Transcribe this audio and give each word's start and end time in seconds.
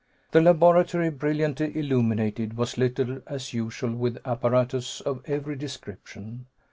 The 0.31 0.41
laboratory, 0.41 1.11
brilliantly 1.11 1.77
illuminated, 1.77 2.57
was 2.57 2.75
littered, 2.75 3.21
as 3.27 3.53
usual, 3.53 3.91
with 3.91 4.17
apparatus 4.25 4.99
of 5.01 5.21
every 5.29 5.55
description. 5.55 6.47